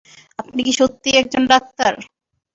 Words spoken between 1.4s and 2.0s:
Doctor?